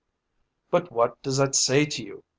"But 0.71 0.91
what 0.91 1.21
does 1.21 1.37
that 1.37 1.53
say 1.53 1.85
to 1.85 2.03
you? 2.03 2.23